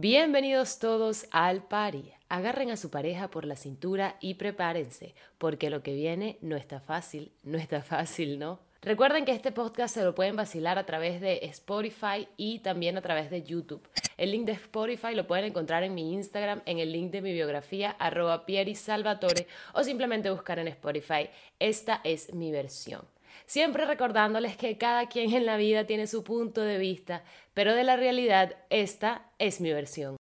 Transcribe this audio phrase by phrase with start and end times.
[0.00, 2.12] Bienvenidos todos al party.
[2.28, 6.78] Agarren a su pareja por la cintura y prepárense, porque lo que viene no está
[6.78, 8.60] fácil, no está fácil, ¿no?
[8.80, 13.02] Recuerden que este podcast se lo pueden vacilar a través de Spotify y también a
[13.02, 13.88] través de YouTube.
[14.16, 17.32] El link de Spotify lo pueden encontrar en mi Instagram, en el link de mi
[17.32, 18.44] biografía, arroba
[18.76, 21.28] Salvatore, o simplemente buscar en Spotify.
[21.58, 23.02] Esta es mi versión.
[23.48, 27.24] Siempre recordándoles que cada quien en la vida tiene su punto de vista,
[27.54, 30.18] pero de la realidad esta es mi versión.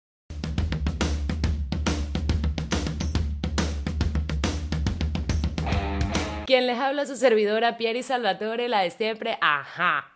[6.44, 10.12] Quien les habla su servidora Pieri Salvatore, la de siempre, ajá.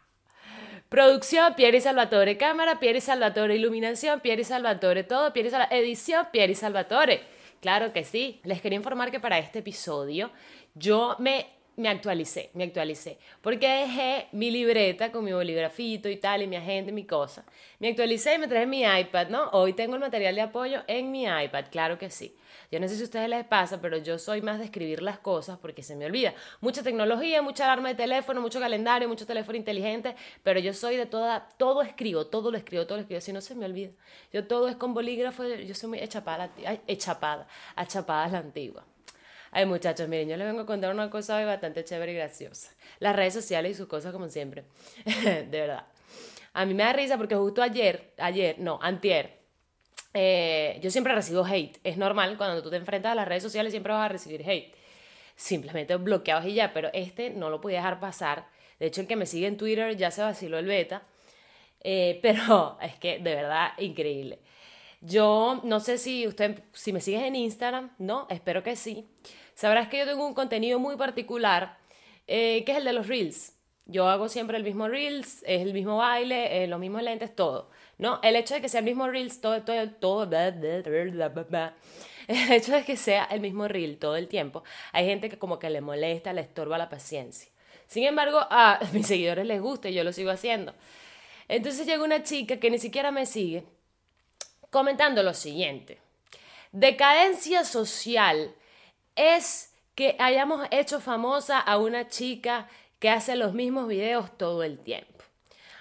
[0.90, 2.36] Producción, Pieri Salvatore.
[2.36, 3.56] Cámara, Pieri Salvatore.
[3.56, 5.04] Iluminación, Pieri Salvatore.
[5.04, 5.80] Todo, Pieri Salvatore.
[5.80, 7.22] Edición, Pieri Salvatore.
[7.62, 8.42] Claro que sí.
[8.44, 10.30] Les quería informar que para este episodio
[10.74, 13.18] yo me me actualicé, me actualicé.
[13.40, 17.44] Porque dejé mi libreta con mi bolígrafito y tal, y mi agenda y mi cosa.
[17.78, 19.48] Me actualicé y me traje mi iPad, ¿no?
[19.50, 22.34] Hoy tengo el material de apoyo en mi iPad, claro que sí.
[22.72, 25.20] Yo no sé si a ustedes les pasa, pero yo soy más de escribir las
[25.20, 26.34] cosas porque se me olvida.
[26.60, 31.06] Mucha tecnología, mucha alarma de teléfono, mucho calendario, mucho teléfono inteligente, pero yo soy de
[31.06, 33.92] toda, todo escribo, todo lo escribo, todo lo escribo, si no se me olvida.
[34.32, 36.50] Yo todo es con bolígrafo, yo soy muy echapada,
[36.88, 38.84] echapada, achapada a la antigua.
[39.50, 42.70] Ay, muchachos, miren, yo les vengo a contar una cosa hoy bastante chévere y graciosa.
[42.98, 44.64] Las redes sociales y sus cosas como siempre.
[45.04, 45.86] de verdad.
[46.52, 49.38] A mí me da risa porque justo ayer, ayer, no, antier,
[50.14, 51.78] eh, yo siempre recibo hate.
[51.84, 54.74] Es normal, cuando tú te enfrentas a las redes sociales siempre vas a recibir hate.
[55.36, 58.46] Simplemente bloqueados y ya, pero este no lo podía dejar pasar.
[58.78, 61.02] De hecho, el que me sigue en Twitter ya se vaciló el beta.
[61.80, 64.40] Eh, pero es que de verdad increíble.
[65.00, 68.26] Yo no sé si usted, si me sigues en Instagram, ¿no?
[68.30, 69.08] Espero que sí.
[69.54, 71.78] Sabrás que yo tengo un contenido muy particular,
[72.26, 73.54] eh, que es el de los reels.
[73.86, 77.70] Yo hago siempre el mismo reels, es el mismo baile, los mismos lentes, todo.
[77.96, 78.20] ¿No?
[78.22, 80.28] El hecho de que sea el mismo reels, todo, todo, todo,
[82.28, 85.58] el hecho de que sea el mismo reel todo el tiempo, hay gente que como
[85.58, 87.50] que le molesta, le estorba la paciencia.
[87.86, 90.74] Sin embargo, a mis seguidores les gusta y yo lo sigo haciendo.
[91.48, 93.64] Entonces llega una chica que ni siquiera me sigue
[94.70, 95.98] comentando lo siguiente.
[96.72, 98.54] Decadencia social
[99.16, 102.68] es que hayamos hecho famosa a una chica
[102.98, 105.24] que hace los mismos videos todo el tiempo.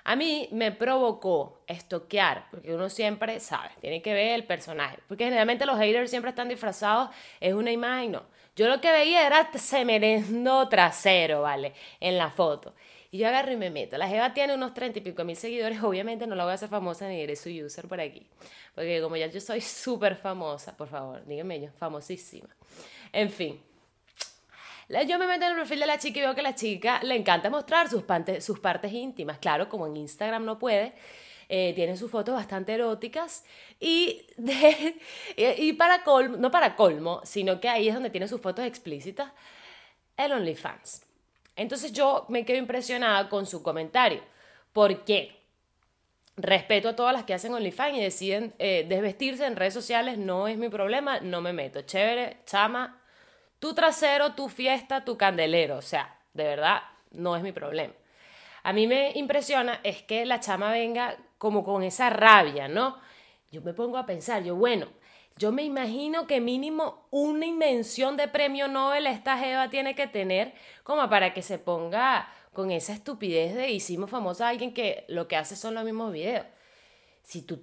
[0.04, 5.26] A mí me provocó estoquear, porque uno siempre sabe, tiene que ver el personaje, porque
[5.26, 7.10] generalmente los haters siempre están disfrazados,
[7.42, 8.24] es una imagen, no.
[8.56, 11.74] Yo lo que veía era semerendo trasero, ¿vale?
[12.00, 12.74] En la foto.
[13.12, 13.98] Y yo agarro y me meto.
[13.98, 15.82] La Jeva tiene unos treinta y pico mil seguidores.
[15.84, 18.28] Obviamente no la voy a hacer famosa ni eres su user por aquí.
[18.76, 22.50] Porque como ya yo soy súper famosa, por favor, díganme yo, famosísima.
[23.12, 23.62] En fin.
[24.90, 27.02] Yo me meto en el perfil de la chica y veo que a la chica
[27.04, 28.04] le encanta mostrar sus,
[28.40, 29.38] sus partes íntimas.
[29.38, 30.94] Claro, como en Instagram no puede.
[31.50, 33.46] Eh, tiene sus fotos bastante eróticas
[33.80, 34.26] y,
[35.38, 39.32] y para colmo, no para colmo, sino que ahí es donde tiene sus fotos explícitas,
[40.18, 41.07] el OnlyFans.
[41.58, 44.22] Entonces yo me quedo impresionada con su comentario.
[44.72, 45.36] ¿Por qué?
[46.38, 50.48] Respeto a todas las que hacen OnlyFans y deciden eh, desvestirse en redes sociales, no
[50.48, 51.82] es mi problema, no me meto.
[51.82, 53.02] Chévere, chama,
[53.58, 55.78] tu trasero, tu fiesta, tu candelero.
[55.78, 57.94] O sea, de verdad, no es mi problema.
[58.62, 63.00] A mí me impresiona es que la chama venga como con esa rabia, ¿no?
[63.52, 64.88] Yo me pongo a pensar, yo, bueno,
[65.38, 70.54] yo me imagino que mínimo una invención de premio Nobel esta Jeva tiene que tener
[70.84, 75.28] como para que se ponga con esa estupidez de hicimos famosa a alguien que lo
[75.28, 76.46] que hace son los mismos videos.
[77.22, 77.62] Si tú,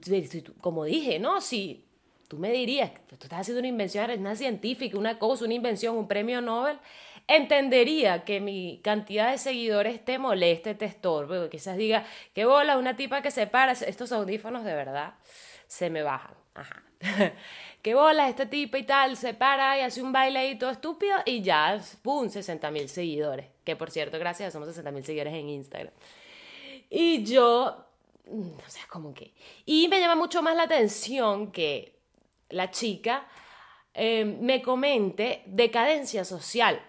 [0.60, 1.40] como dije, ¿no?
[1.40, 1.84] Si
[2.28, 6.06] tú me dirías, tú estás haciendo una invención, una científica, una cosa, una invención, un
[6.06, 6.78] premio Nobel,
[7.26, 12.94] entendería que mi cantidad de seguidores te moleste, te estorbe, quizás diga, qué bola, una
[12.96, 15.14] tipa que se para, estos audífonos de verdad
[15.66, 16.34] se me bajan.
[16.54, 16.82] Ajá.
[17.82, 19.16] ¿Qué bola este tipo y tal?
[19.16, 22.28] Se para y hace un baile todo estúpido y ya, ¡pum!
[22.28, 23.46] 60 mil seguidores.
[23.64, 25.92] Que por cierto, gracias, somos 60 mil seguidores en Instagram.
[26.88, 27.86] Y yo,
[28.26, 29.32] o sea, como que...
[29.66, 31.98] Y me llama mucho más la atención que
[32.48, 33.26] la chica
[33.92, 36.80] eh, me comente decadencia social,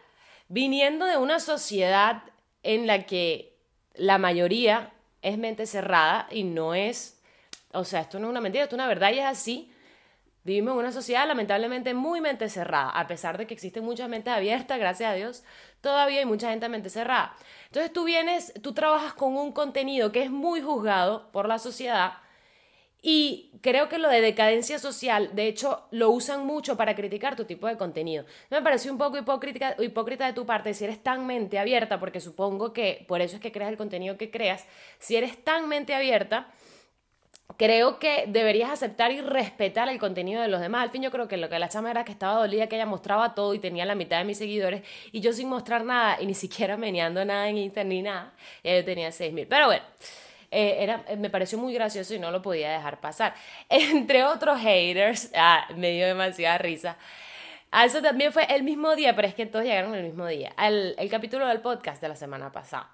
[0.48, 2.24] viniendo de una sociedad
[2.64, 3.58] en la que
[3.96, 7.16] la mayoría es mente cerrada y no es
[7.76, 9.72] o sea, esto no es una mentira, esto es una verdad y es así.
[10.46, 14.32] Vivimos en una sociedad lamentablemente muy mente cerrada, a pesar de que existen muchas mentes
[14.32, 15.44] abiertas, gracias a Dios,
[15.82, 17.36] todavía hay mucha gente mente cerrada.
[17.66, 22.20] Entonces tú vienes, tú trabajas con un contenido que es muy juzgado por la sociedad
[23.02, 27.46] y creo que lo de decadencia social, de hecho, lo usan mucho para criticar tu
[27.46, 28.26] tipo de contenido.
[28.52, 32.20] Me pareció un poco hipócrita, hipócrita de tu parte si eres tan mente abierta, porque
[32.20, 34.66] supongo que por eso es que creas el contenido que creas,
[35.00, 36.52] si eres tan mente abierta
[37.58, 40.84] creo que deberías aceptar y respetar el contenido de los demás.
[40.84, 42.86] Al fin yo creo que lo que la chama era que estaba dolida, que ella
[42.86, 46.26] mostraba todo y tenía la mitad de mis seguidores y yo sin mostrar nada y
[46.26, 49.48] ni siquiera meneando nada en Instagram ni nada, ya yo tenía 6.000.
[49.50, 49.84] Pero bueno.
[50.52, 53.34] Eh, era, me pareció muy gracioso y no lo podía dejar pasar.
[53.70, 56.98] Entre otros haters, ah, me dio demasiada risa.
[57.72, 60.54] A eso también fue el mismo día, pero es que todos llegaron el mismo día.
[60.56, 62.90] Al, el capítulo del podcast de la semana pasada.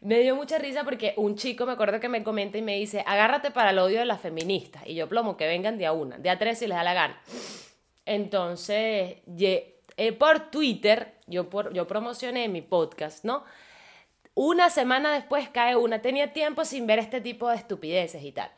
[0.00, 3.02] Me dio mucha risa porque un chico me acuerdo que me comenta y me dice,
[3.06, 4.82] agárrate para el odio de las feministas.
[4.86, 7.20] Y yo plomo, que vengan de una, de a tres si les da la gana.
[8.04, 9.16] Entonces,
[9.96, 13.44] eh, por Twitter, yo, por, promocioné mi podcast, ¿no?
[14.34, 16.02] Una semana después cae una.
[16.02, 18.50] Tenía tiempo sin ver este tipo de estupideces y tal.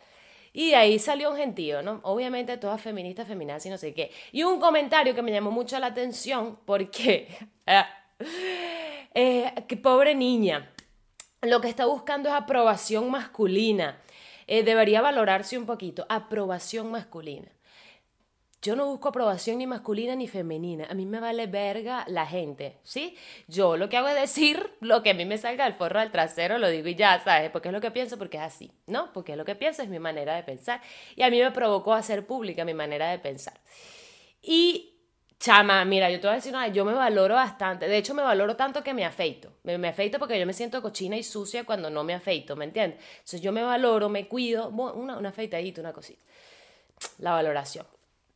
[0.53, 2.01] Y de ahí salió un gentío, ¿no?
[2.03, 4.11] Obviamente todas feministas, feminazis y no sé qué.
[4.33, 7.29] Y un comentario que me llamó mucho la atención porque...
[9.15, 10.73] eh, qué pobre niña.
[11.43, 14.01] Lo que está buscando es aprobación masculina.
[14.49, 16.05] Eh, debería valorarse un poquito.
[16.09, 17.49] Aprobación masculina.
[18.61, 20.87] Yo no busco aprobación ni masculina ni femenina.
[20.91, 23.17] A mí me vale verga la gente, ¿sí?
[23.47, 26.11] Yo lo que hago es decir lo que a mí me salga del forro del
[26.11, 27.51] trasero, lo digo y ya, ¿sabes?
[27.51, 29.13] Porque es lo que pienso, porque es así, ¿no?
[29.13, 30.81] Porque es lo que pienso, es mi manera de pensar.
[31.15, 33.61] Y a mí me provocó hacer pública mi manera de pensar.
[34.43, 34.98] Y
[35.41, 37.87] Chama, mira, yo te voy a decir nada, yo me valoro bastante.
[37.87, 39.53] De hecho, me valoro tanto que me afeito.
[39.63, 42.65] Me, me, afeito porque yo me siento cochina y sucia cuando no me afeito, ¿me
[42.65, 43.01] entiendes?
[43.13, 46.25] Entonces yo me valoro, me cuido, una, una afeitadita, una cosita.
[47.19, 47.87] La valoración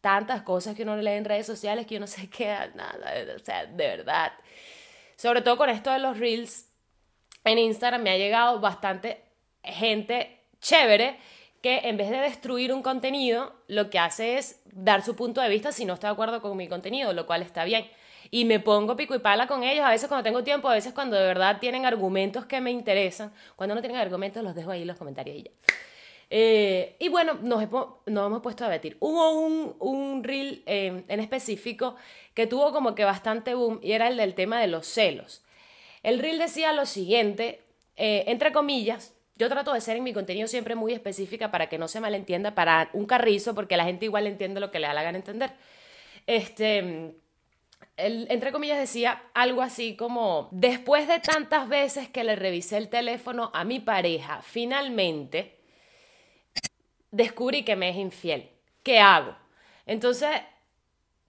[0.02, 3.64] tantas cosas que uno lee en redes sociales que uno se queda nada, o sea,
[3.64, 4.32] de verdad.
[5.16, 6.69] Sobre todo con esto de los reels,
[7.44, 9.25] en Instagram me ha llegado bastante
[9.62, 11.19] gente chévere
[11.62, 15.49] que en vez de destruir un contenido, lo que hace es dar su punto de
[15.49, 17.87] vista si no está de acuerdo con mi contenido, lo cual está bien.
[18.31, 20.93] Y me pongo pico y pala con ellos, a veces cuando tengo tiempo, a veces
[20.93, 23.32] cuando de verdad tienen argumentos que me interesan.
[23.56, 25.50] Cuando no tienen argumentos, los dejo ahí en los comentarios y ya.
[26.35, 28.97] Eh, y bueno, nos hemos, puesto a debatir.
[29.00, 31.94] Hubo un, un reel eh, en específico
[32.35, 35.43] que tuvo como que bastante boom y era el del tema de los celos.
[36.03, 37.61] El reel decía lo siguiente,
[37.97, 41.77] eh, entre comillas, yo trato de ser en mi contenido siempre muy específica para que
[41.77, 45.19] no se malentienda, para un carrizo, porque la gente igual entiende lo que le gana
[45.19, 45.50] entender.
[46.29, 47.17] Este,
[47.97, 53.50] entre comillas decía algo así como, después de tantas veces que le revisé el teléfono
[53.53, 55.59] a mi pareja, finalmente
[57.11, 58.49] descubrí que me es infiel.
[58.85, 59.35] ¿Qué hago?
[59.87, 60.31] Entonces,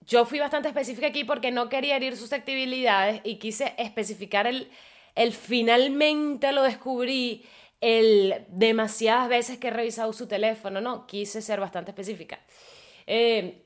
[0.02, 4.70] yo fui bastante específica aquí porque no quería herir susceptibilidades y quise especificar el,
[5.16, 7.44] el finalmente lo descubrí,
[7.80, 12.40] el demasiadas veces que he revisado su teléfono, no, quise ser bastante específica.
[13.06, 13.64] Eh,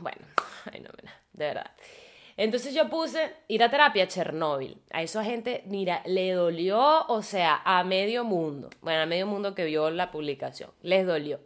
[0.00, 0.20] bueno,
[1.32, 1.70] de verdad.
[2.36, 4.80] Entonces yo puse ir a terapia a Chernóbil.
[4.92, 8.70] A esa gente, mira, le dolió, o sea, a medio mundo.
[8.80, 10.70] Bueno, a medio mundo que vio la publicación.
[10.82, 11.40] Les dolió.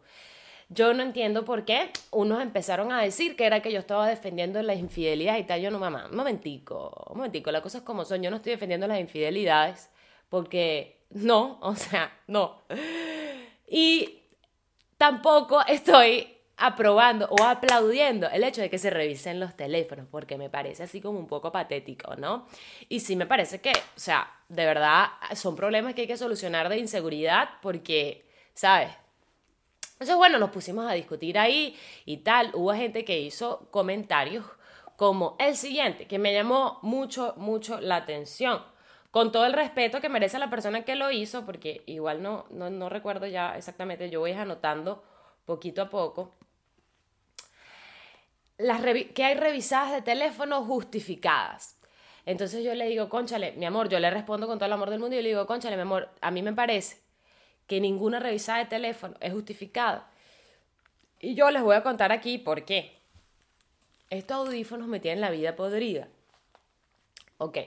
[0.69, 4.63] Yo no entiendo por qué unos empezaron a decir que era que yo estaba defendiendo
[4.63, 5.63] las infidelidades y tal.
[5.63, 8.23] Yo no, mamá, un momentico, un momentico, las cosas como son.
[8.23, 9.89] Yo no estoy defendiendo las infidelidades
[10.33, 12.63] porque no, o sea, no.
[13.69, 14.23] Y
[14.97, 16.27] tampoco estoy
[16.57, 21.03] aprobando o aplaudiendo el hecho de que se revisen los teléfonos, porque me parece así
[21.03, 22.47] como un poco patético, ¿no?
[22.89, 26.71] Y sí me parece que, o sea, de verdad son problemas que hay que solucionar
[26.71, 28.25] de inseguridad porque,
[28.55, 28.89] ¿sabes?
[29.93, 31.77] Entonces, bueno, nos pusimos a discutir ahí
[32.07, 32.53] y tal.
[32.55, 34.47] Hubo gente que hizo comentarios
[34.97, 38.72] como el siguiente, que me llamó mucho, mucho la atención.
[39.13, 42.71] Con todo el respeto que merece la persona que lo hizo, porque igual no, no,
[42.71, 45.05] no recuerdo ya exactamente, yo voy anotando
[45.45, 46.33] poquito a poco
[48.59, 48.81] las
[49.15, 51.77] que hay revisadas de teléfono justificadas.
[52.25, 55.01] Entonces yo le digo, conchale, mi amor, yo le respondo con todo el amor del
[55.01, 56.99] mundo y le digo, conchale, mi amor, a mí me parece
[57.67, 60.09] que ninguna revisada de teléfono es justificada.
[61.21, 62.99] Y yo les voy a contar aquí por qué.
[64.11, 66.09] Estos audífonos me tienen la vida podrida.
[67.39, 67.59] Ok.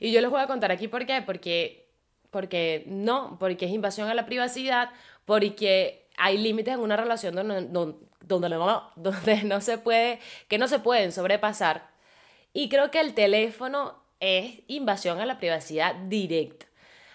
[0.00, 1.22] Y yo les voy a contar aquí por qué.
[1.24, 1.86] Porque,
[2.30, 4.90] porque no, porque es invasión a la privacidad,
[5.26, 7.66] porque hay límites en una relación donde,
[8.20, 11.88] donde, no, donde no se puede, que no se pueden sobrepasar.
[12.52, 16.66] Y creo que el teléfono es invasión a la privacidad directa.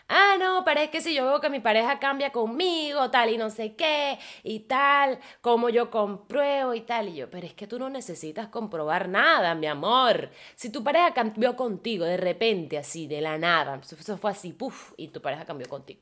[0.07, 3.37] Ah, no, pero es que si yo veo que mi pareja cambia conmigo, tal, y
[3.37, 7.65] no sé qué, y tal, como yo compruebo y tal, y yo, pero es que
[7.65, 10.29] tú no necesitas comprobar nada, mi amor.
[10.55, 14.93] Si tu pareja cambió contigo de repente, así, de la nada, eso fue así, puff,
[14.95, 16.01] y tu pareja cambió contigo.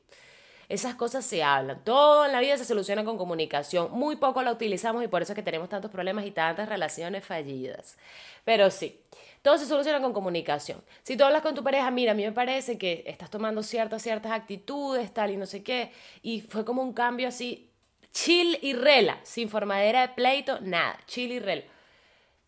[0.68, 1.84] Esas cosas se hablan.
[1.84, 3.90] Todo en la vida se soluciona con comunicación.
[3.92, 7.24] Muy poco la utilizamos y por eso es que tenemos tantos problemas y tantas relaciones
[7.24, 7.98] fallidas.
[8.44, 8.98] Pero sí,
[9.44, 10.82] todo se soluciona con comunicación.
[11.02, 14.00] Si tú hablas con tu pareja, mira, a mí me parece que estás tomando ciertas,
[14.00, 17.70] ciertas actitudes, tal y no sé qué, y fue como un cambio así,
[18.10, 21.64] Chill y rela, sin formadera de pleito, nada, chill y rela.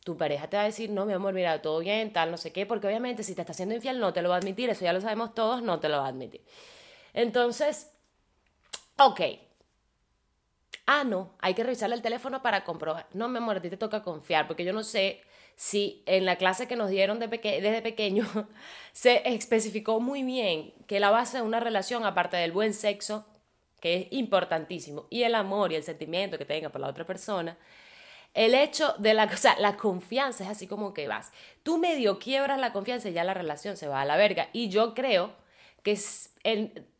[0.05, 2.51] Tu pareja te va a decir, no, mi amor, mira, todo bien, tal, no sé
[2.51, 4.83] qué, porque obviamente si te está haciendo infiel no te lo va a admitir, eso
[4.83, 6.41] ya lo sabemos todos, no te lo va a admitir.
[7.13, 7.93] Entonces,
[8.97, 9.21] ok.
[10.87, 13.07] Ah, no, hay que revisarle el teléfono para comprobar.
[13.13, 15.21] No, mi amor, a ti te toca confiar, porque yo no sé
[15.57, 18.27] si en la clase que nos dieron de desde pequeño
[18.93, 23.27] se especificó muy bien que la base de una relación, aparte del buen sexo,
[23.81, 27.57] que es importantísimo, y el amor y el sentimiento que tenga por la otra persona,
[28.35, 29.25] el hecho de la,
[29.57, 31.33] o la confianza es así como que vas.
[31.63, 34.51] Tú medio quiebras la confianza y ya la relación se va a la verga.
[34.53, 35.33] Y yo creo
[35.83, 36.35] que es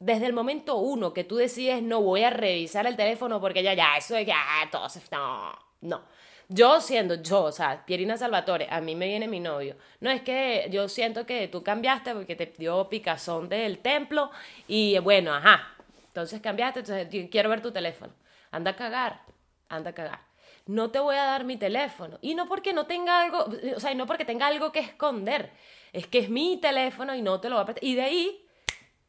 [0.01, 3.75] desde el momento uno que tú decides no voy a revisar el teléfono porque ya,
[3.75, 5.01] ya, eso es ya, todo se...
[5.13, 6.03] No, no.
[6.49, 9.77] Yo siendo yo, o sea, Pierina Salvatore, a mí me viene mi novio.
[10.01, 14.31] No es que yo siento que tú cambiaste porque te dio picazón del templo
[14.69, 15.75] y bueno, ajá.
[16.07, 18.13] Entonces cambiaste, entonces quiero ver tu teléfono.
[18.53, 19.23] Anda a cagar,
[19.69, 20.21] anda a cagar.
[20.67, 22.19] No te voy a dar mi teléfono.
[22.23, 25.51] Y no porque no tenga algo, o sea, no porque tenga algo que esconder.
[25.93, 27.85] Es que es mi teléfono y no te lo voy a prestar.
[27.85, 28.47] Y de ahí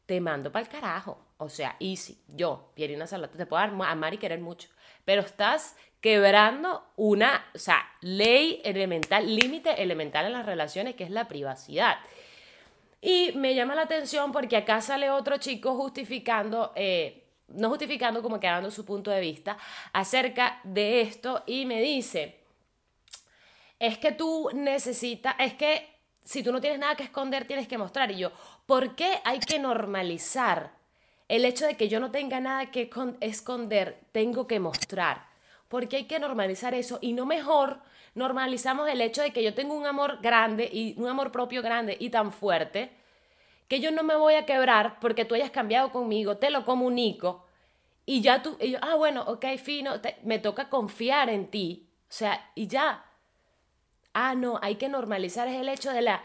[0.06, 1.24] te mando para el carajo.
[1.38, 2.20] O sea, easy.
[2.28, 4.68] Yo, Pierina Salvatore, te puedo amar y querer mucho.
[5.04, 11.10] Pero estás quebrando una, o sea, ley elemental, límite elemental en las relaciones, que es
[11.10, 11.98] la privacidad.
[13.00, 18.40] Y me llama la atención porque acá sale otro chico justificando, eh, no justificando, como
[18.40, 19.56] que dando su punto de vista
[19.92, 22.40] acerca de esto y me dice,
[23.78, 27.78] es que tú necesitas, es que si tú no tienes nada que esconder, tienes que
[27.78, 28.10] mostrar.
[28.10, 28.32] Y yo,
[28.66, 30.72] ¿por qué hay que normalizar
[31.26, 32.90] el hecho de que yo no tenga nada que
[33.20, 35.27] esconder, tengo que mostrar?
[35.68, 37.80] Porque hay que normalizar eso y no mejor
[38.14, 41.96] normalizamos el hecho de que yo tengo un amor grande y un amor propio grande
[42.00, 42.90] y tan fuerte
[43.68, 47.44] que yo no me voy a quebrar porque tú hayas cambiado conmigo, te lo comunico
[48.06, 52.06] y ya tú, y yo, ah, bueno, ok, fino, me toca confiar en ti, o
[52.08, 53.04] sea, y ya.
[54.14, 56.22] Ah, no, hay que normalizar el hecho de la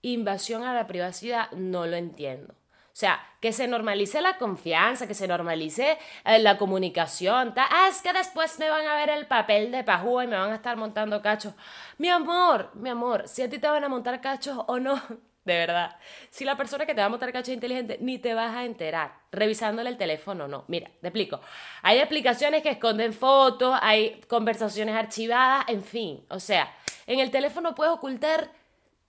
[0.00, 2.54] invasión a la privacidad, no lo entiendo.
[2.92, 7.54] O sea, que se normalice la confianza, que se normalice eh, la comunicación.
[7.56, 10.52] Ah, es que después me van a ver el papel de pajúa y me van
[10.52, 11.54] a estar montando cachos.
[11.96, 14.96] Mi amor, mi amor, si a ti te van a montar cachos o no,
[15.44, 15.96] de verdad.
[16.28, 18.64] Si la persona que te va a montar cachos es inteligente, ni te vas a
[18.66, 20.64] enterar revisándole el teléfono no.
[20.68, 21.40] Mira, te explico.
[21.80, 26.26] Hay aplicaciones que esconden fotos, hay conversaciones archivadas, en fin.
[26.28, 26.70] O sea,
[27.06, 28.50] en el teléfono puedes ocultar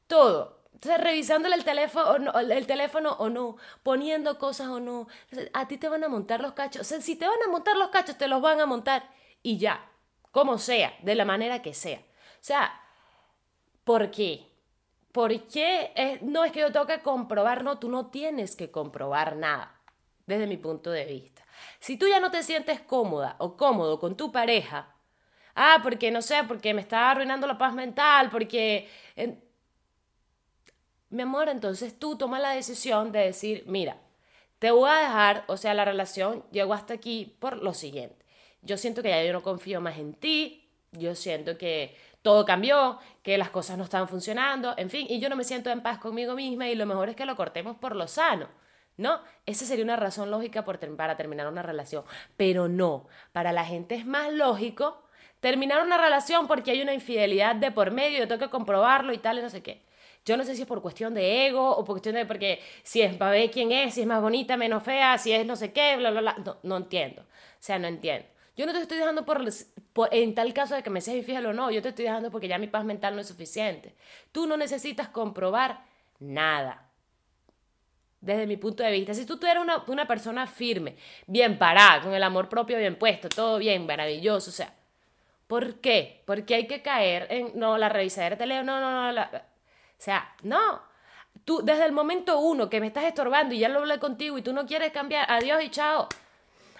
[0.07, 5.07] todo entonces, revisándole el teléfono, el teléfono o no, poniendo cosas o no,
[5.53, 6.81] a ti te van a montar los cachos.
[6.81, 9.09] O sea, si te van a montar los cachos, te los van a montar
[9.41, 9.89] y ya,
[10.31, 11.99] como sea, de la manera que sea.
[11.99, 12.81] O sea,
[13.85, 14.45] ¿por qué?
[15.13, 16.19] ¿Por qué?
[16.21, 19.79] no es que yo tengo que comprobar, no, tú no tienes que comprobar nada,
[20.25, 21.45] desde mi punto de vista.
[21.79, 24.93] Si tú ya no te sientes cómoda o cómodo con tu pareja,
[25.55, 28.89] ah, porque no sé, porque me está arruinando la paz mental, porque
[31.13, 33.97] mi amor, entonces tú tomas la decisión de decir, mira,
[34.57, 38.25] te voy a dejar, o sea, la relación llegó hasta aquí por lo siguiente.
[38.61, 42.97] Yo siento que ya yo no confío más en ti, yo siento que todo cambió,
[43.21, 45.99] que las cosas no están funcionando, en fin, y yo no me siento en paz
[45.99, 48.47] conmigo misma y lo mejor es que lo cortemos por lo sano.
[48.95, 49.21] ¿No?
[49.47, 52.03] Esa sería una razón lógica para terminar una relación.
[52.37, 55.03] Pero no, para la gente es más lógico
[55.39, 59.17] terminar una relación porque hay una infidelidad de por medio, yo tengo que comprobarlo y
[59.17, 59.81] tal, y no sé qué.
[60.25, 63.01] Yo no sé si es por cuestión de ego o por cuestión de porque si
[63.01, 65.73] es para ver quién es, si es más bonita, menos fea, si es no sé
[65.73, 66.35] qué, bla, bla, bla.
[66.45, 67.23] No, no entiendo.
[67.23, 67.25] O
[67.59, 68.27] sea, no entiendo.
[68.55, 69.41] Yo no te estoy dejando por,
[70.11, 72.47] en tal caso de que me seas infiel o no, yo te estoy dejando porque
[72.47, 73.95] ya mi paz mental no es suficiente.
[74.31, 75.83] Tú no necesitas comprobar
[76.19, 76.89] nada.
[78.21, 80.95] Desde mi punto de vista, si tú, tú eres una, una persona firme,
[81.27, 84.73] bien parada, con el amor propio bien puesto, todo bien, maravilloso, o sea,
[85.47, 86.21] ¿por qué?
[86.25, 89.45] Porque hay que caer en, no, la revisadera te leo, no, no, no, la,
[90.03, 90.81] sea, no.
[91.45, 94.41] Tú, desde el momento uno que me estás estorbando y ya lo hablé contigo y
[94.41, 96.07] tú no quieres cambiar, adiós y chao.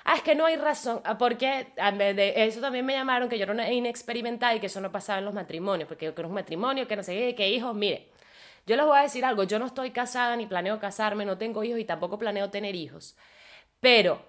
[0.05, 3.43] Ah, es que no hay razón, ah, porque de eso también me llamaron que yo
[3.43, 6.35] era una inexperimentada y que eso no pasaba en los matrimonios, porque yo quiero un
[6.35, 8.09] matrimonio, que no sé qué, que hijos, mire,
[8.65, 11.63] yo les voy a decir algo, yo no estoy casada ni planeo casarme, no tengo
[11.63, 13.15] hijos y tampoco planeo tener hijos,
[13.79, 14.25] pero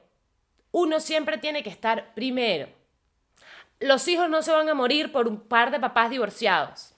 [0.71, 2.69] uno siempre tiene que estar primero.
[3.81, 6.94] Los hijos no se van a morir por un par de papás divorciados.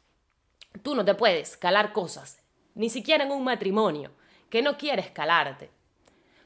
[0.82, 2.42] Tú no te puedes calar cosas,
[2.74, 4.12] ni siquiera en un matrimonio,
[4.50, 5.70] que no quieres calarte.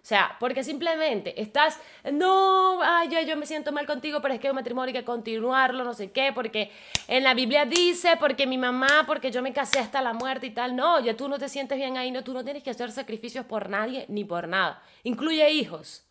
[0.03, 1.79] O sea, porque simplemente estás,
[2.11, 5.05] no, ay, yo, yo me siento mal contigo, pero es que un matrimonio hay que
[5.05, 6.73] continuarlo, no sé qué, porque
[7.07, 10.51] en la Biblia dice, porque mi mamá, porque yo me casé hasta la muerte y
[10.51, 10.75] tal.
[10.75, 13.45] No, ya tú no te sientes bien ahí, no, tú no tienes que hacer sacrificios
[13.45, 14.83] por nadie ni por nada.
[15.05, 16.10] Incluye hijos.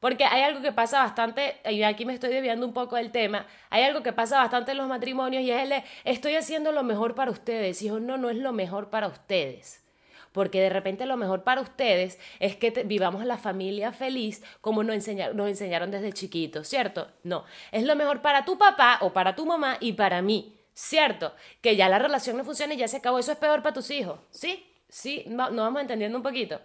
[0.00, 3.46] Porque hay algo que pasa bastante, y aquí me estoy desviando un poco del tema,
[3.68, 6.82] hay algo que pasa bastante en los matrimonios y es el de, estoy haciendo lo
[6.82, 7.82] mejor para ustedes.
[7.82, 9.84] Hijo, no, no es lo mejor para ustedes.
[10.32, 14.94] Porque de repente lo mejor para ustedes es que vivamos la familia feliz como nos
[14.94, 17.08] enseñaron desde chiquitos, ¿cierto?
[17.24, 21.34] No, es lo mejor para tu papá o para tu mamá y para mí, ¿cierto?
[21.60, 23.90] Que ya la relación no funciona y ya se acabó, eso es peor para tus
[23.90, 24.64] hijos, ¿sí?
[24.88, 26.60] Sí, no, no vamos entendiendo un poquito.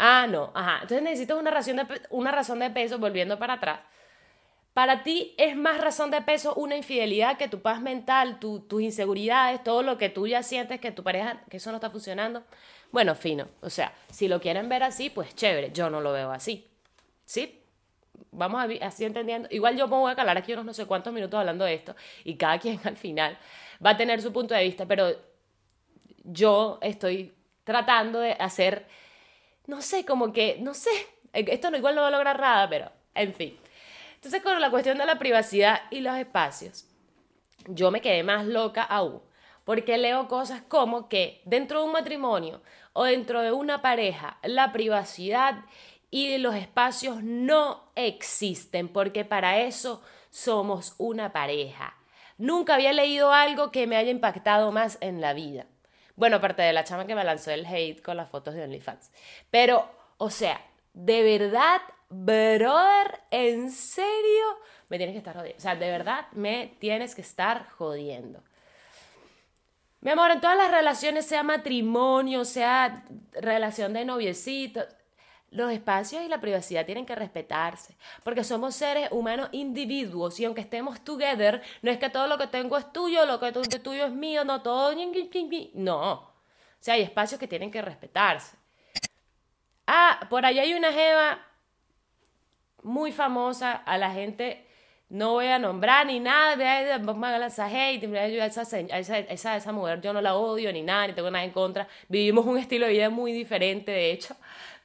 [0.00, 0.78] Ah, no, ajá.
[0.82, 3.80] Entonces necesitas una razón de, una razón de peso, volviendo para atrás.
[4.72, 9.64] Para ti es más razón de peso una infidelidad que tu paz mental, tus inseguridades,
[9.64, 12.44] todo lo que tú ya sientes que tu pareja, que eso no está funcionando.
[12.92, 13.48] Bueno, fino.
[13.60, 15.72] O sea, si lo quieren ver así, pues chévere.
[15.72, 16.68] Yo no lo veo así.
[17.26, 17.60] ¿Sí?
[18.30, 19.48] Vamos a así entendiendo.
[19.50, 21.96] Igual yo me voy a calar aquí unos no sé cuántos minutos hablando de esto
[22.22, 23.36] y cada quien al final
[23.84, 25.10] va a tener su punto de vista, pero
[26.22, 28.86] yo estoy tratando de hacer
[29.68, 30.90] no sé, como que, no sé,
[31.32, 33.56] eh, esto igual no va a lograr nada, pero en fin.
[34.14, 36.86] Entonces con la cuestión de la privacidad y los espacios,
[37.68, 39.20] yo me quedé más loca aún,
[39.64, 42.62] porque leo cosas como que dentro de un matrimonio
[42.94, 45.64] o dentro de una pareja, la privacidad
[46.10, 51.94] y los espacios no existen, porque para eso somos una pareja.
[52.38, 55.66] Nunca había leído algo que me haya impactado más en la vida.
[56.18, 59.12] Bueno, aparte de la chama que me lanzó el hate con las fotos de OnlyFans.
[59.52, 60.60] Pero, o sea,
[60.92, 64.58] de verdad, brother, ¿en serio?
[64.88, 65.58] Me tienes que estar jodiendo.
[65.58, 68.42] O sea, de verdad me tienes que estar jodiendo.
[70.00, 74.80] Mi amor, en todas las relaciones, sea matrimonio, sea relación de noviecito,
[75.50, 80.60] los espacios y la privacidad tienen que respetarse, porque somos seres humanos individuos y aunque
[80.60, 84.06] estemos together, no es que todo lo que tengo es tuyo, lo que es tuyo
[84.06, 84.94] es mío, no todo.
[85.74, 86.12] No.
[86.12, 86.32] O
[86.80, 88.56] sea, hay espacios que tienen que respetarse.
[89.86, 91.44] Ah, por allá hay una jeva
[92.82, 94.66] muy famosa, a la gente
[95.08, 96.54] no voy a nombrar ni nada,
[98.44, 101.88] esa, esa, esa mujer yo no la odio ni nada, ni tengo nada en contra.
[102.08, 104.36] Vivimos un estilo de vida muy diferente, de hecho.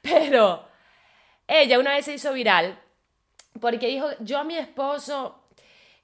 [0.04, 0.68] Pero
[1.48, 2.78] ella una vez se hizo viral
[3.58, 5.46] porque dijo, yo a mi esposo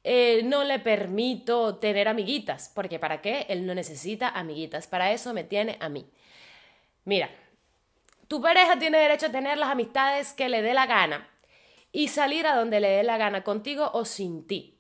[0.03, 3.45] eh, no le permito tener amiguitas, porque ¿para qué?
[3.51, 6.09] Él no necesita amiguitas, para eso me tiene a mí.
[7.05, 7.29] Mira,
[8.27, 11.29] tu pareja tiene derecho a tener las amistades que le dé la gana
[11.93, 14.79] y salir a donde le dé la gana, contigo o sin ti.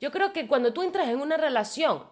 [0.00, 2.04] Yo creo que cuando tú entras en una relación,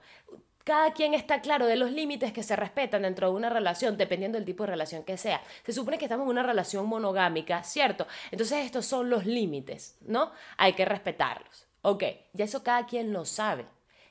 [0.66, 4.36] cada quien está claro de los límites que se respetan dentro de una relación, dependiendo
[4.36, 5.40] del tipo de relación que sea.
[5.64, 8.08] Se supone que estamos en una relación monogámica, ¿cierto?
[8.32, 10.32] Entonces estos son los límites, ¿no?
[10.56, 11.68] Hay que respetarlos.
[11.82, 12.02] Ok,
[12.32, 13.64] ya eso cada quien lo sabe.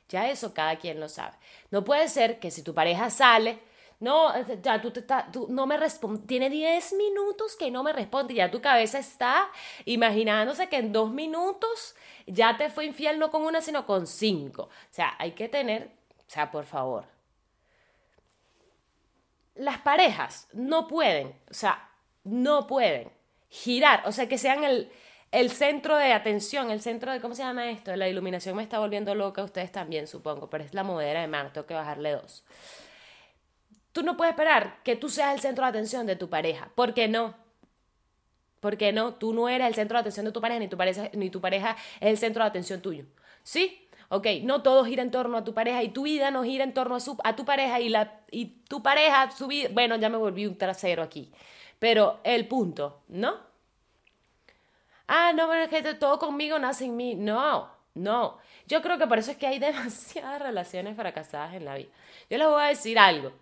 [0.08, 1.36] Ya eso cada quien lo sabe.
[1.70, 3.58] No puede ser que si tu pareja sale,
[4.00, 8.32] no, ya tú, te tú no me responde, tiene 10 minutos que no me responde,
[8.32, 9.50] ya tu cabeza está
[9.84, 11.94] imaginándose que en dos minutos
[12.26, 14.62] ya te fue infiel no con una, sino con cinco.
[14.62, 15.95] O sea, hay que tener
[16.26, 17.04] o sea, por favor.
[19.54, 21.88] Las parejas no pueden, o sea,
[22.24, 23.10] no pueden
[23.48, 24.90] girar, o sea, que sean el,
[25.30, 27.94] el centro de atención, el centro de, ¿cómo se llama esto?
[27.96, 31.52] La iluminación me está volviendo loca, ustedes también supongo, pero es la modera de mano,
[31.52, 32.44] tengo que bajarle dos.
[33.92, 36.92] Tú no puedes esperar que tú seas el centro de atención de tu pareja, ¿por
[36.92, 37.34] qué no?
[38.60, 39.14] ¿Por qué no?
[39.14, 41.40] Tú no eres el centro de atención de tu pareja, ni tu pareja, ni tu
[41.40, 43.04] pareja es el centro de atención tuyo.
[43.42, 43.85] ¿Sí?
[44.08, 46.74] Ok, no todo gira en torno a tu pareja y tu vida no gira en
[46.74, 50.16] torno a, su, tu pareja y, la, y tu pareja, su vida, bueno, ya me
[50.16, 51.32] volví un trasero aquí,
[51.78, 53.46] pero el punto, ¿no?
[55.08, 57.14] Ah, no, pero es que todo conmigo nace en mí.
[57.14, 58.38] No, no.
[58.66, 61.90] Yo creo que por eso es que hay demasiadas relaciones fracasadas en la vida.
[62.30, 63.32] Yo les voy a decir algo.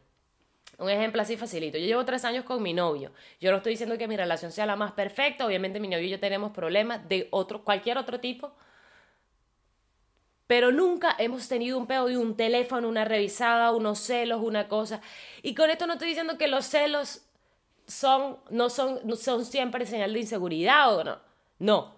[0.79, 1.79] Un ejemplo así facilito.
[1.79, 3.13] Yo llevo tres años con mi novio.
[3.41, 5.47] Yo no estoy diciendo que mi relación sea la más perfecta.
[5.47, 8.53] Obviamente mi novio y yo tenemos problemas de otro, cualquier otro tipo
[10.47, 15.01] pero nunca hemos tenido un pedo de un teléfono, una revisada, unos celos, una cosa.
[15.43, 17.23] Y con esto no estoy diciendo que los celos
[17.87, 21.19] son, no son, son siempre señal de inseguridad o no.
[21.59, 21.94] No,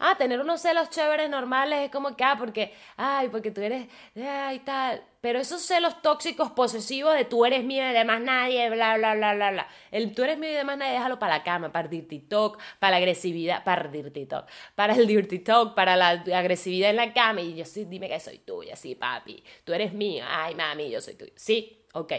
[0.00, 3.88] Ah, tener unos celos chéveres normales es como que, ah, porque, ay, porque tú eres,
[4.16, 5.02] ay, tal.
[5.20, 9.14] Pero esos celos tóxicos, posesivos de tú eres mío y de más nadie, bla, bla,
[9.16, 9.68] bla, bla, bla.
[9.90, 12.20] El tú eres mío y de más nadie, déjalo para la cama, para el dirty
[12.20, 16.90] talk, para la agresividad, para el dirty talk, para el dirty talk, para la agresividad
[16.90, 17.40] en la cama.
[17.40, 19.42] Y yo sí, dime que soy tuya, sí, papi.
[19.64, 21.32] Tú eres mío, ay, mami, yo soy tuyo.
[21.34, 22.12] Sí, ok.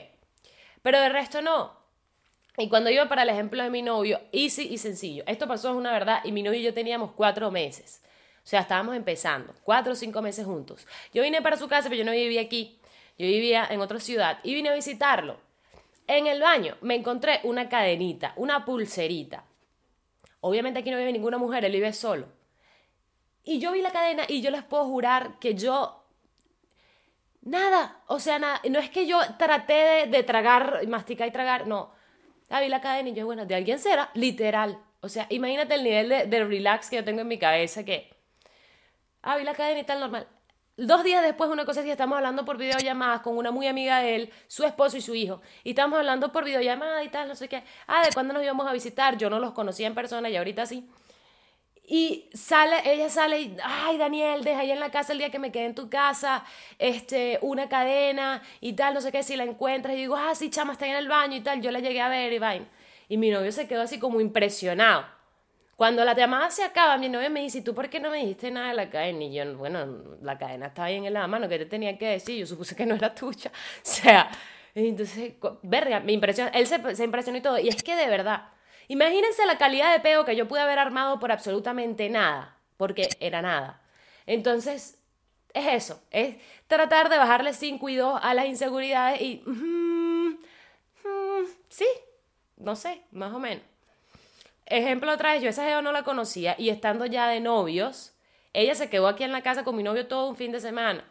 [0.81, 1.77] Pero de resto no.
[2.59, 5.23] Y cuando iba para el ejemplo de mi novio, easy y sencillo.
[5.25, 8.01] Esto pasó, es una verdad, y mi novio y yo teníamos cuatro meses.
[8.43, 10.85] O sea, estábamos empezando, cuatro o cinco meses juntos.
[11.13, 12.79] Yo vine para su casa, pero yo no vivía aquí.
[13.17, 15.37] Yo vivía en otra ciudad y vine a visitarlo.
[16.07, 19.45] En el baño me encontré una cadenita, una pulserita.
[20.41, 22.27] Obviamente aquí no vive ninguna mujer, él vive solo.
[23.43, 26.03] Y yo vi la cadena y yo les puedo jurar que yo...
[27.41, 28.61] Nada, o sea, nada.
[28.69, 31.91] No es que yo traté de, tragar, masticar y tragar, no.
[32.49, 34.79] Ah, la cadena y yo, bueno, de alguien será, literal.
[35.01, 38.09] O sea, imagínate el nivel de, de relax que yo tengo en mi cabeza que...
[39.21, 40.27] Ah, la cadena y tal, normal.
[40.77, 43.99] Dos días después, una cosa es que estamos hablando por videollamadas con una muy amiga
[43.99, 45.41] de él, su esposo y su hijo.
[45.65, 47.63] Y estamos hablando por videollamada y tal, no sé qué.
[47.85, 49.17] Ah, ¿de cuándo nos íbamos a visitar?
[49.17, 50.89] Yo no los conocía en persona y ahorita sí.
[51.91, 55.39] Y sale, ella sale y, ay, Daniel, deja ahí en la casa el día que
[55.39, 56.45] me quede en tu casa,
[56.77, 59.95] este, una cadena y tal, no sé qué, si la encuentras.
[59.95, 61.63] Y digo, ah, sí, chama, está ahí en el baño y tal.
[61.63, 62.67] Yo la llegué a ver y vaina.
[63.07, 65.03] Y mi novio se quedó así como impresionado.
[65.77, 68.51] Cuando la llamada se acaba, mi novia me dice, ¿tú por qué no me dijiste
[68.51, 69.23] nada de la cadena?
[69.23, 69.87] Y yo, bueno,
[70.21, 72.37] la cadena estaba ahí en la mano, ¿qué te tenía que decir?
[72.37, 73.51] Yo supuse que no era tuya.
[73.77, 74.29] O sea,
[74.75, 76.51] entonces, verga, me impresiona.
[76.51, 77.57] Él se, se impresionó y todo.
[77.57, 78.49] Y es que de verdad,
[78.89, 83.41] imagínense la calidad de peo que yo pude haber armado por absolutamente nada, porque era
[83.41, 83.81] nada.
[84.25, 84.99] Entonces,
[85.53, 86.35] es eso, es
[86.67, 89.41] tratar de bajarle sin cuidado a las inseguridades y...
[91.69, 91.87] Sí,
[92.57, 93.63] no sé, más o menos.
[94.65, 98.13] Ejemplo otra vez, yo esa Geo no la conocía y estando ya de novios,
[98.53, 101.05] ella se quedó aquí en la casa con mi novio todo un fin de semana.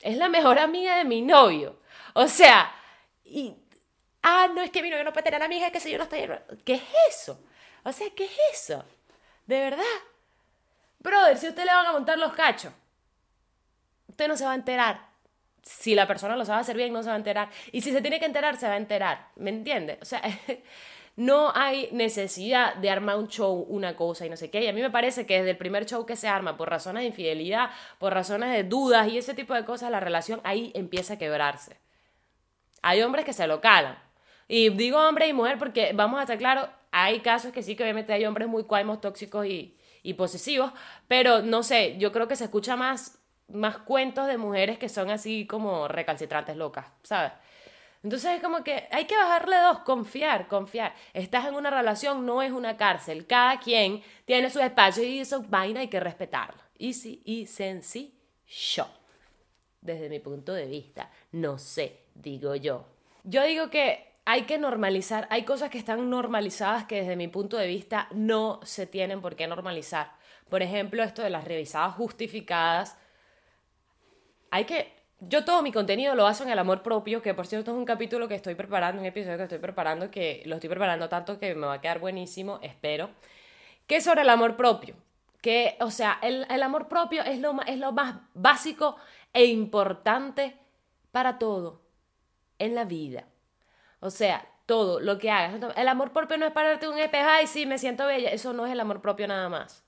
[0.00, 1.78] Es la mejor amiga de mi novio.
[2.14, 2.74] O sea,
[3.24, 3.54] y...
[4.22, 6.04] Ah, no, es que mi novio no puede tener amiga, es que si yo no
[6.04, 6.28] estoy...
[6.64, 7.42] ¿Qué es eso?
[7.84, 8.84] O sea, ¿qué es eso?
[9.46, 9.84] De verdad.
[10.98, 12.72] Brother, si usted le van a montar los cachos,
[14.08, 15.08] usted no se va a enterar.
[15.62, 17.48] Si la persona lo sabe hacer bien, no se va a enterar.
[17.72, 19.28] Y si se tiene que enterar, se va a enterar.
[19.36, 19.98] ¿Me entiende?
[20.02, 20.22] O sea,
[21.16, 24.62] no hay necesidad de armar un show, una cosa y no sé qué.
[24.62, 27.02] Y a mí me parece que desde el primer show que se arma por razones
[27.02, 31.14] de infidelidad, por razones de dudas y ese tipo de cosas, la relación ahí empieza
[31.14, 31.78] a quebrarse.
[32.82, 33.98] Hay hombres que se lo calan.
[34.52, 37.84] Y digo hombre y mujer porque vamos a estar claros, hay casos que sí que
[37.84, 40.72] obviamente hay hombres muy cuaimos, tóxicos y, y posesivos,
[41.06, 45.08] pero no sé, yo creo que se escucha más, más cuentos de mujeres que son
[45.08, 47.30] así como recalcitrantes locas, ¿sabes?
[48.02, 50.96] Entonces es como que hay que bajarle dos, confiar, confiar.
[51.14, 53.28] Estás en una relación, no es una cárcel.
[53.28, 56.60] Cada quien tiene su espacio y eso vaina hay que respetarlo.
[56.76, 58.88] Easy y sencillo.
[59.80, 62.84] Desde mi punto de vista, no sé, digo yo.
[63.22, 67.56] Yo digo que hay que normalizar, hay cosas que están normalizadas que desde mi punto
[67.56, 70.12] de vista no se tienen por qué normalizar.
[70.48, 72.96] Por ejemplo, esto de las revisadas justificadas.
[74.52, 77.72] Hay que yo todo mi contenido lo baso en el amor propio, que por cierto
[77.72, 81.08] es un capítulo que estoy preparando, un episodio que estoy preparando, que lo estoy preparando
[81.08, 83.10] tanto que me va a quedar buenísimo, espero,
[83.88, 84.94] que es sobre el amor propio.
[85.42, 88.96] Que, o sea, el, el amor propio es lo, es lo más básico
[89.32, 90.56] e importante
[91.10, 91.80] para todo
[92.60, 93.24] en la vida.
[94.00, 95.60] O sea, todo lo que hagas.
[95.76, 98.30] El amor propio no es pararte un espejo y sí, me siento bella.
[98.30, 99.84] Eso no es el amor propio nada más.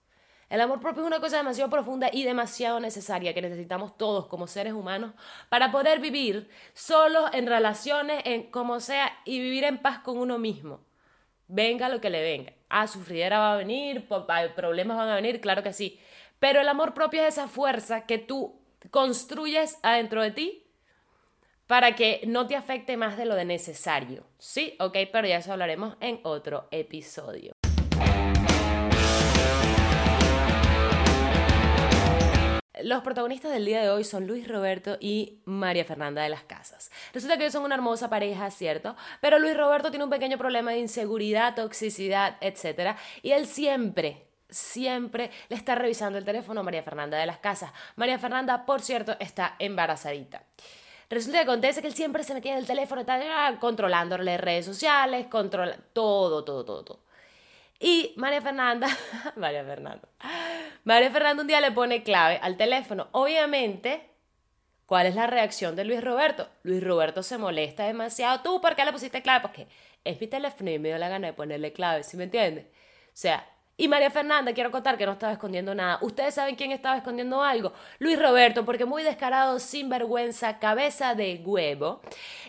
[0.50, 4.46] El amor propio es una cosa demasiado profunda y demasiado necesaria que necesitamos todos como
[4.46, 5.14] seres humanos
[5.48, 10.38] para poder vivir solos en relaciones, en como sea, y vivir en paz con uno
[10.38, 10.84] mismo.
[11.48, 12.52] Venga lo que le venga.
[12.68, 14.06] Ah, sufridera va a venir,
[14.54, 15.98] problemas van a venir, claro que sí.
[16.38, 20.66] Pero el amor propio es esa fuerza que tú construyes adentro de ti
[21.66, 24.24] para que no te afecte más de lo de necesario.
[24.38, 27.52] Sí, ok, pero ya eso hablaremos en otro episodio.
[32.82, 36.90] Los protagonistas del día de hoy son Luis Roberto y María Fernanda de las Casas.
[37.12, 38.96] Resulta que ellos son una hermosa pareja, ¿cierto?
[39.20, 42.96] Pero Luis Roberto tiene un pequeño problema de inseguridad, toxicidad, etc.
[43.22, 47.72] Y él siempre, siempre le está revisando el teléfono a María Fernanda de las Casas.
[47.94, 50.42] María Fernanda, por cierto, está embarazadita.
[51.12, 54.64] Resulta que acontece que él siempre se metía en el teléfono, está ah, controlándole redes
[54.64, 57.00] sociales, controla todo, todo, todo, todo.
[57.78, 58.88] Y María Fernanda,
[59.36, 60.08] María Fernanda,
[60.84, 63.08] María Fernanda un día le pone clave al teléfono.
[63.12, 64.08] Obviamente,
[64.86, 66.48] ¿cuál es la reacción de Luis Roberto?
[66.62, 68.40] Luis Roberto se molesta demasiado.
[68.40, 69.42] ¿Tú por qué le pusiste clave?
[69.42, 69.68] Porque
[70.04, 72.64] es mi teléfono y me dio la gana de ponerle clave, ¿sí me entiendes?
[72.64, 75.98] O sea, y María Fernanda, quiero contar que no estaba escondiendo nada.
[76.02, 77.72] ¿Ustedes saben quién estaba escondiendo algo?
[77.98, 82.02] Luis Roberto, porque muy descarado, sin vergüenza, cabeza de huevo.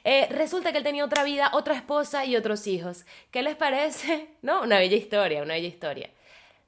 [0.03, 3.05] Eh, resulta que él tenía otra vida, otra esposa y otros hijos.
[3.31, 4.27] ¿Qué les parece?
[4.41, 4.61] ¿No?
[4.63, 6.09] Una bella historia, una bella historia.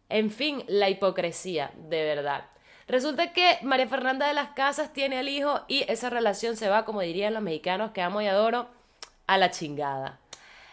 [0.08, 2.46] En fin, la hipocresía, de verdad.
[2.88, 6.86] Resulta que María Fernanda de las Casas tiene al hijo y esa relación se va,
[6.86, 8.68] como dirían los mexicanos que amo y adoro,
[9.28, 10.20] a la chingada.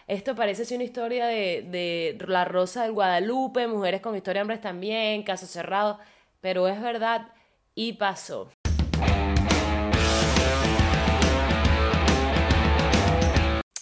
[0.07, 4.43] Esto parece ser una historia de, de La Rosa del Guadalupe, mujeres con historia de
[4.43, 5.99] hombres también, caso cerrado,
[6.41, 7.29] pero es verdad
[7.75, 8.51] y pasó.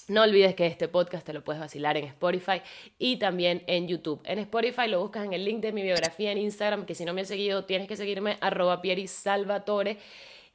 [0.09, 2.62] No olvides que este podcast te lo puedes vacilar en Spotify
[2.98, 4.20] y también en YouTube.
[4.24, 7.14] En Spotify lo buscas en el link de mi biografía en Instagram, que si no
[7.14, 9.98] me has seguido tienes que seguirme arroba Salvatore.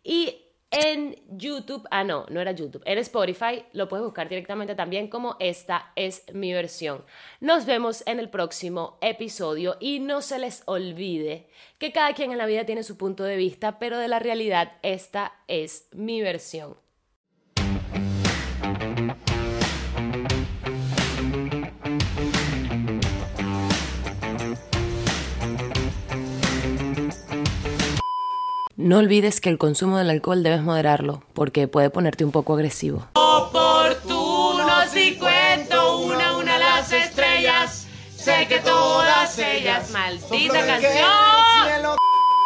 [0.04, 5.08] Y en YouTube, ah no, no era YouTube, en Spotify lo puedes buscar directamente también
[5.08, 7.06] como esta es mi versión.
[7.40, 12.38] Nos vemos en el próximo episodio y no se les olvide que cada quien en
[12.38, 16.85] la vida tiene su punto de vista, pero de la realidad esta es mi versión.
[28.86, 33.08] No olvides que el consumo del alcohol debes moderarlo, porque puede ponerte un poco agresivo.
[33.14, 41.35] Oportuno si cuento una a una las estrellas, sé que todas ellas, maldita canción.